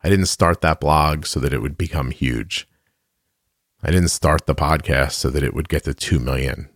[0.02, 2.68] I didn't start that blog so that it would become huge.
[3.82, 6.68] I didn't start the podcast so that it would get to 2 million.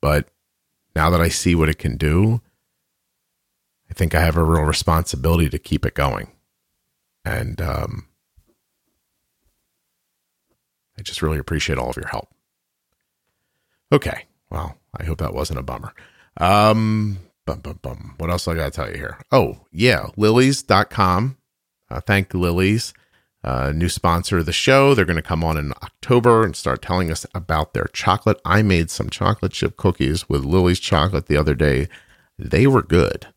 [0.00, 0.28] But
[0.94, 2.40] now that I see what it can do,
[3.90, 6.32] I think I have a real responsibility to keep it going.
[7.24, 8.08] And um,
[10.98, 12.28] I just really appreciate all of your help.
[13.90, 14.26] Okay.
[14.52, 15.94] Well, I hope that wasn't a bummer.
[16.36, 18.14] Um, bum, bum, bum.
[18.18, 19.18] What else I got to tell you here?
[19.32, 20.08] Oh, yeah.
[20.18, 21.38] lilys.com.
[21.90, 22.92] Uh, thank Lily's,
[23.42, 24.94] uh, new sponsor of the show.
[24.94, 28.40] They're going to come on in October and start telling us about their chocolate.
[28.44, 31.88] I made some chocolate chip cookies with Lily's chocolate the other day.
[32.38, 33.28] They were good.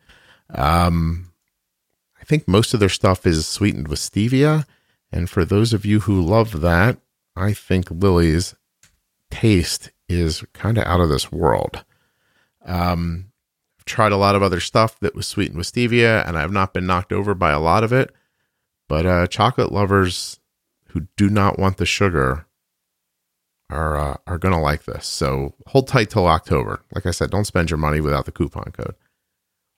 [0.54, 1.32] Um,
[2.20, 4.66] I think most of their stuff is sweetened with stevia.
[5.14, 6.98] And for those of you who love that,
[7.38, 8.54] I think Lily's
[9.32, 11.84] taste is kind of out of this world.
[12.66, 13.32] Um,
[13.80, 16.74] I've tried a lot of other stuff that was sweetened with stevia, and I've not
[16.74, 18.14] been knocked over by a lot of it.
[18.88, 20.40] But uh, chocolate lovers
[20.90, 22.46] who do not want the sugar
[23.70, 25.08] are uh, are gonna like this.
[25.08, 26.82] So hold tight till October.
[26.94, 28.96] Like I said, don't spend your money without the coupon code.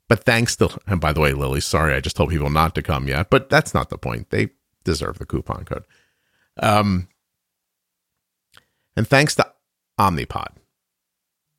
[0.10, 2.82] But thanks to, and by the way, Lily, sorry, I just told people not to
[2.82, 4.30] come yet, but that's not the point.
[4.30, 4.50] They
[4.84, 5.84] deserve the coupon code.
[6.58, 7.10] Um,
[8.96, 9.52] and thanks to
[10.00, 10.50] Omnipod,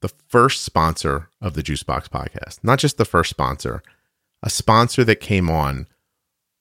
[0.00, 3.82] the first sponsor of the Juicebox podcast, not just the first sponsor,
[4.42, 5.88] a sponsor that came on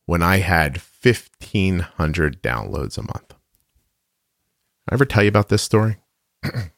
[0.05, 3.33] when I had 1,500 downloads a month.
[4.89, 5.97] I ever tell you about this story?
[6.43, 6.71] I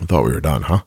[0.00, 0.82] thought we were done, huh?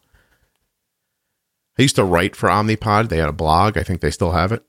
[1.77, 3.09] I used to write for Omnipod.
[3.09, 3.77] They had a blog.
[3.77, 4.63] I think they still have it.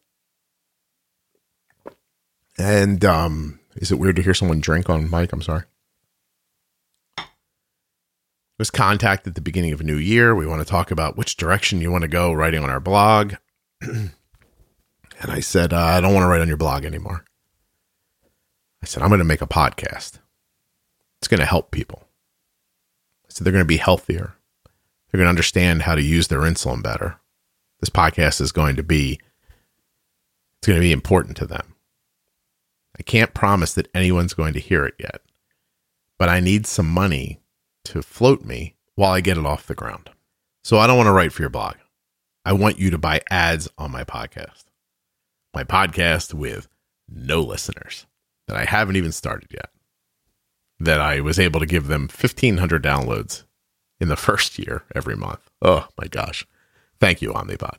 [2.57, 5.33] And um, is it weird to hear someone drink on mic?
[5.33, 5.65] I'm sorry.
[8.61, 10.35] Was contacted at the beginning of a new year.
[10.35, 13.35] We want to talk about which direction you want to go writing on our blog.
[13.81, 14.13] and
[15.19, 17.25] I said, uh, I don't want to write on your blog anymore.
[18.83, 20.19] I said, I'm going to make a podcast.
[21.19, 22.07] It's going to help people.
[23.29, 24.35] Said, they're going to be healthier
[25.11, 27.19] they're going to understand how to use their insulin better.
[27.81, 29.19] This podcast is going to be
[30.59, 31.75] it's going to be important to them.
[32.99, 35.23] I can't promise that anyone's going to hear it yet,
[36.19, 37.40] but I need some money
[37.85, 40.11] to float me while I get it off the ground.
[40.63, 41.77] So I don't want to write for your blog.
[42.45, 44.65] I want you to buy ads on my podcast.
[45.55, 46.69] My podcast with
[47.09, 48.07] no listeners
[48.47, 49.71] that I haven't even started yet.
[50.79, 53.45] That I was able to give them 1500 downloads
[54.01, 55.51] in the first year every month.
[55.61, 56.47] Oh my gosh.
[56.99, 57.77] Thank you, Omnipod.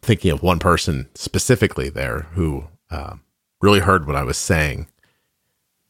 [0.00, 3.16] Thinking of one person specifically there who uh,
[3.60, 4.86] really heard what I was saying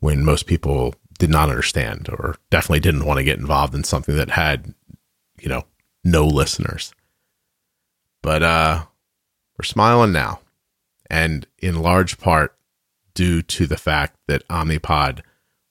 [0.00, 4.16] when most people did not understand or definitely didn't want to get involved in something
[4.16, 4.74] that had,
[5.40, 5.64] you know,
[6.04, 6.92] no listeners.
[8.22, 8.84] But uh,
[9.58, 10.40] we're smiling now.
[11.08, 12.56] And in large part
[13.14, 15.22] due to the fact that Omnipod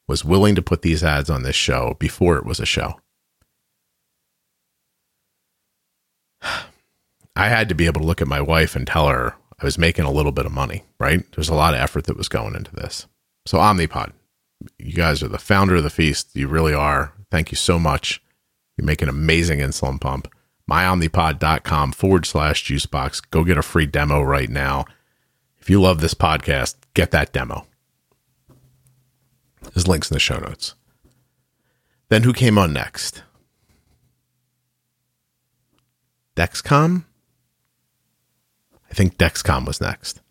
[0.08, 3.00] was willing to put these ads on this show before it was a show.
[7.38, 9.78] I had to be able to look at my wife and tell her I was
[9.78, 11.24] making a little bit of money, right?
[11.34, 13.08] There's a lot of effort that was going into this.
[13.46, 14.14] So, Omnipod,
[14.78, 16.36] you guys are the founder of the feast.
[16.36, 17.14] You really are.
[17.32, 18.22] Thank you so much.
[18.78, 20.28] You make an amazing insulin pump.
[20.70, 23.22] MyOmnipod.com forward slash juicebox.
[23.30, 24.86] Go get a free demo right now.
[25.60, 27.66] If you love this podcast, get that demo.
[29.74, 30.76] There's links in the show notes.
[32.10, 33.24] Then who came on next?
[36.36, 37.06] Dexcom?
[38.90, 40.22] I think Dexcom was next.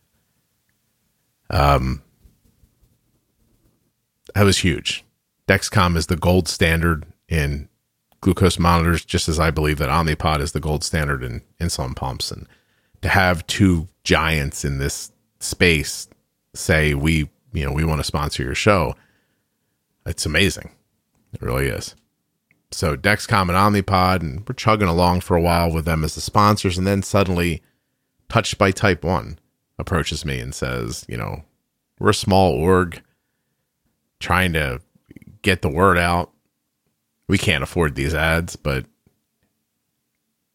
[1.50, 2.03] Um,
[4.34, 5.04] that was huge.
[5.48, 7.68] Dexcom is the gold standard in
[8.20, 12.30] glucose monitors, just as I believe that Omnipod is the gold standard in insulin pumps.
[12.30, 12.46] And
[13.02, 16.08] to have two giants in this space
[16.54, 18.94] say we, you know, we want to sponsor your show,
[20.06, 20.70] it's amazing.
[21.32, 21.94] It really is.
[22.70, 26.20] So Dexcom and Omnipod, and we're chugging along for a while with them as the
[26.20, 27.62] sponsors, and then suddenly,
[28.28, 29.38] Touched by Type One
[29.78, 31.44] approaches me and says, you know,
[31.98, 33.02] we're a small org
[34.20, 34.80] trying to
[35.42, 36.30] get the word out.
[37.28, 38.86] We can't afford these ads, but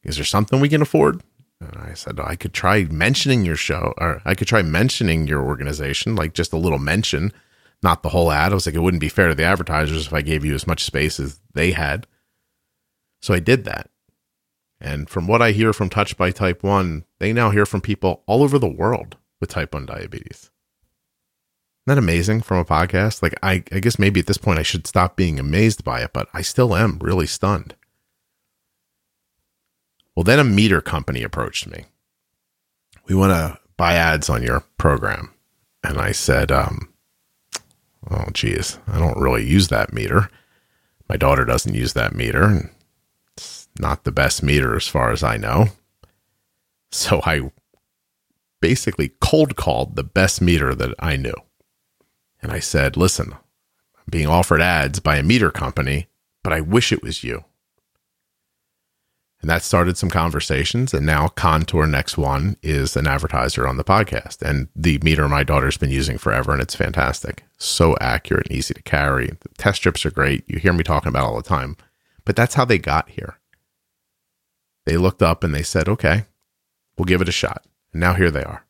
[0.04, 1.24] is there something we can afford?
[1.60, 5.44] And I said, I could try mentioning your show, or I could try mentioning your
[5.44, 7.34] organization, like just a little mention
[7.82, 8.52] not the whole ad.
[8.52, 10.68] I was like, it wouldn't be fair to the advertisers if I gave you as
[10.68, 12.08] much space as they had.
[13.22, 13.90] So I did that.
[14.82, 18.24] And from what I hear from Touched by Type 1, they now hear from people
[18.28, 20.52] all over the world with type 1 diabetes.
[21.90, 23.24] That amazing from a podcast?
[23.24, 26.14] Like, I, I guess maybe at this point I should stop being amazed by it,
[26.14, 27.74] but I still am really stunned.
[30.16, 31.86] Well, then a meter company approached me.
[33.08, 35.34] We want to buy ads on your program.
[35.84, 36.94] And I said, um,
[38.08, 40.30] oh, geez, I don't really use that meter.
[41.10, 42.44] My daughter doesn't use that meter.
[42.44, 42.70] And
[43.36, 45.70] it's not the best meter as far as I know.
[46.92, 47.50] So I
[48.62, 51.34] basically cold called the best meter that I knew.
[52.42, 56.08] And I said, listen, I'm being offered ads by a meter company,
[56.44, 57.44] but I wish it was you.
[59.42, 60.94] And that started some conversations.
[60.94, 64.42] And now Contour Next One is an advertiser on the podcast.
[64.42, 67.46] And the meter my daughter's been using forever, and it's fantastic.
[67.58, 69.28] So accurate and easy to carry.
[69.28, 70.44] The test strips are great.
[70.48, 71.78] You hear me talking about all the time.
[72.26, 73.40] But that's how they got here.
[74.86, 76.26] They looked up and they said, okay,
[76.98, 77.66] we'll give it a shot.
[77.94, 78.66] And now here they are.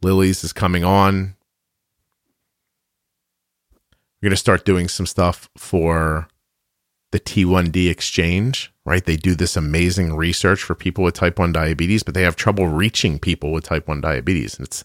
[0.00, 1.34] Lily's is coming on.
[4.22, 6.28] We're going to start doing some stuff for
[7.10, 9.04] the T1D exchange, right?
[9.04, 12.68] They do this amazing research for people with type 1 diabetes, but they have trouble
[12.68, 14.56] reaching people with type 1 diabetes.
[14.56, 14.84] And it's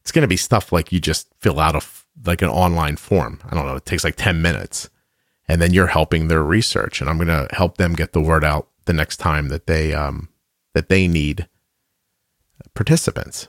[0.00, 1.82] it's going to be stuff like you just fill out a
[2.26, 3.38] like an online form.
[3.44, 4.88] I don't know, it takes like 10 minutes.
[5.46, 8.44] And then you're helping their research and I'm going to help them get the word
[8.44, 10.30] out the next time that they um
[10.72, 11.48] that they need
[12.74, 13.48] participants.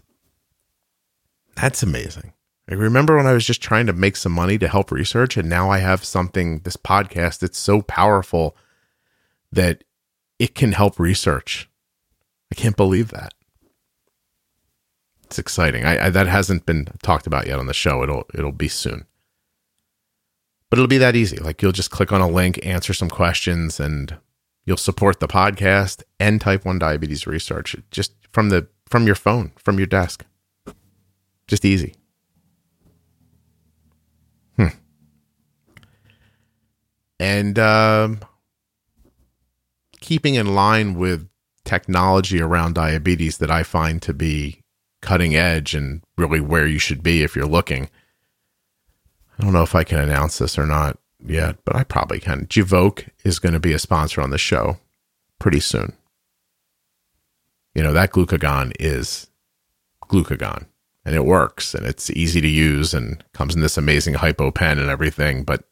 [1.56, 2.34] That's amazing.
[2.70, 5.48] I remember when I was just trying to make some money to help research, and
[5.48, 8.58] now I have something, this podcast, that's so powerful
[9.52, 9.84] that
[10.40, 11.70] it can help research.
[12.52, 13.34] I can't believe that.
[15.26, 15.86] It's exciting.
[15.86, 18.04] I, I, that hasn't been talked about yet on the show.
[18.04, 19.06] It'll it'll be soon.
[20.70, 21.38] But it'll be that easy.
[21.38, 24.18] Like you'll just click on a link, answer some questions, and
[24.66, 29.52] you'll support the podcast and type 1 diabetes research just from the from your phone,
[29.58, 30.26] from your desk.
[31.48, 31.96] Just easy.
[34.58, 34.68] Hmm.
[37.20, 38.20] And um,
[40.00, 41.28] keeping in line with
[41.64, 44.62] technology around diabetes that I find to be
[45.02, 47.90] cutting edge and really where you should be if you're looking.
[49.38, 52.46] I don't know if I can announce this or not yet, but I probably can.
[52.46, 54.78] Gvoke is going to be a sponsor on the show
[55.40, 55.94] pretty soon.
[57.74, 59.28] You know, that glucagon is
[60.08, 60.66] glucagon
[61.04, 64.90] and it works and it's easy to use and comes in this amazing HypoPen and
[64.90, 65.64] everything but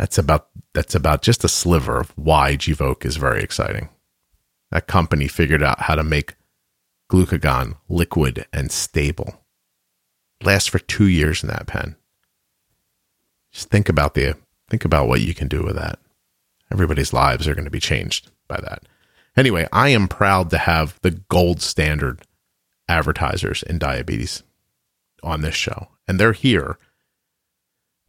[0.00, 3.90] that's about that's about just a sliver of why Gvoke is very exciting.
[4.70, 6.36] That company figured out how to make
[7.12, 9.44] glucagon liquid and stable.
[10.42, 11.96] Lasts for two years in that pen.
[13.52, 14.36] Just think about the
[14.70, 15.98] think about what you can do with that.
[16.72, 18.84] Everybody's lives are going to be changed by that.
[19.36, 22.22] Anyway i am proud to have the gold standard
[22.88, 24.44] advertisers in diabetes
[25.22, 25.88] on this show.
[26.08, 26.78] And they're here.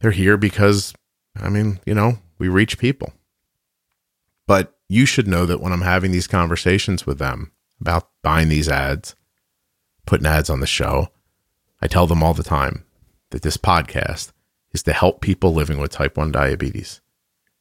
[0.00, 0.94] They're here because,
[1.36, 3.12] I mean, you know, we reach people.
[4.46, 8.68] But you should know that when I'm having these conversations with them about buying these
[8.68, 9.14] ads,
[10.06, 11.08] putting ads on the show,
[11.80, 12.84] I tell them all the time
[13.30, 14.32] that this podcast
[14.72, 17.00] is to help people living with type 1 diabetes.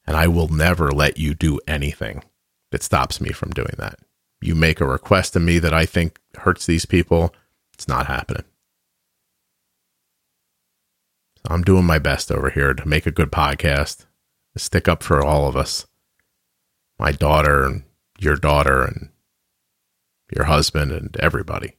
[0.05, 2.23] And I will never let you do anything
[2.71, 3.99] that stops me from doing that
[4.41, 7.33] you make a request to me that I think hurts these people,
[7.73, 8.43] it's not happening.
[11.45, 14.05] So I'm doing my best over here to make a good podcast,
[14.57, 15.87] stick up for all of us.
[16.99, 17.83] My daughter and
[18.19, 19.09] your daughter and
[20.35, 21.77] your husband and everybody.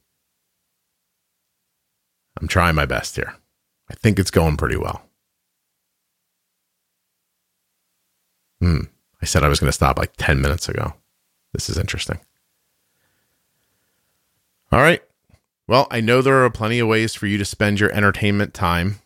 [2.39, 3.35] I'm trying my best here.
[3.89, 5.03] I think it's going pretty well.
[8.59, 8.81] Hmm.
[9.21, 10.93] I said I was going to stop like 10 minutes ago.
[11.53, 12.19] This is interesting.
[14.71, 15.01] All right.
[15.67, 18.99] Well, I know there are plenty of ways for you to spend your entertainment time.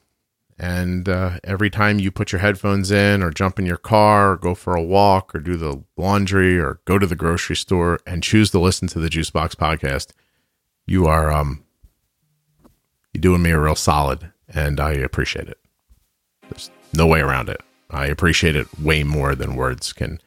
[0.60, 4.38] And uh, every time you put your headphones in, or jump in your car, or
[4.38, 8.24] go for a walk, or do the laundry, or go to the grocery store and
[8.24, 10.14] choose to listen to the Juicebox podcast,
[10.88, 11.64] you are um,
[13.14, 15.60] you're doing me a real solid, and I appreciate it.
[16.49, 17.62] There's no way around it.
[17.91, 20.20] I appreciate it way more than words can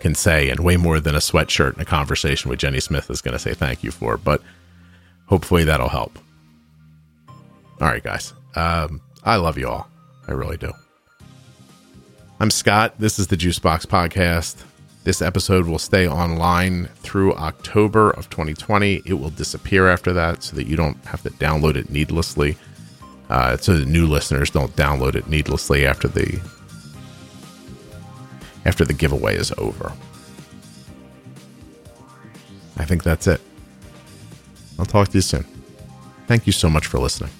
[0.00, 3.20] can say, and way more than a sweatshirt and a conversation with Jenny Smith is
[3.20, 4.16] going to say thank you for.
[4.16, 4.42] But
[5.26, 6.18] hopefully that'll help.
[7.80, 8.32] All right, guys.
[8.56, 9.88] Um, I love you all.
[10.26, 10.72] I really do.
[12.40, 12.94] I'm Scott.
[12.98, 14.64] This is the Juicebox Podcast.
[15.04, 19.02] This episode will stay online through October of 2020.
[19.06, 22.56] It will disappear after that so that you don't have to download it needlessly.
[23.30, 26.40] Uh, so the new listeners don't download it needlessly after the
[28.64, 29.92] after the giveaway is over.
[32.76, 33.40] I think that's it.
[34.78, 35.44] I'll talk to you soon.
[36.26, 37.30] Thank you so much for listening.